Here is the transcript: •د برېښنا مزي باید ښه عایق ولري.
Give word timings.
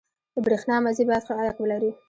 •د 0.35 0.37
برېښنا 0.45 0.75
مزي 0.85 1.03
باید 1.09 1.25
ښه 1.27 1.33
عایق 1.39 1.55
ولري. 1.59 1.91